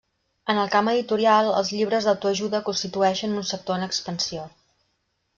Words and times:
En 0.51 0.59
el 0.59 0.69
camp 0.75 0.87
editorial 0.93 1.49
els 1.57 1.69
llibres 1.75 2.07
d'autoajuda 2.09 2.61
constitueixen 2.69 3.35
un 3.43 3.45
sector 3.53 3.77
en 3.81 3.89
expansió. 3.89 4.47